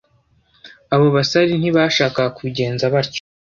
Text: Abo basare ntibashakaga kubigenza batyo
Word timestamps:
Abo 0.93 1.07
basare 1.15 1.53
ntibashakaga 1.57 2.33
kubigenza 2.35 2.83
batyo 2.93 3.19